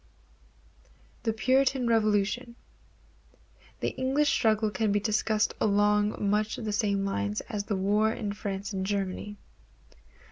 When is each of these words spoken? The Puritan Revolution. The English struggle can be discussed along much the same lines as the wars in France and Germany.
The 1.21 1.31
Puritan 1.31 1.85
Revolution. 1.85 2.55
The 3.81 3.89
English 3.89 4.29
struggle 4.29 4.71
can 4.71 4.91
be 4.91 4.99
discussed 4.99 5.53
along 5.61 6.15
much 6.27 6.55
the 6.55 6.73
same 6.73 7.05
lines 7.05 7.41
as 7.41 7.65
the 7.65 7.75
wars 7.75 8.17
in 8.17 8.33
France 8.33 8.73
and 8.73 8.83
Germany. 8.83 9.37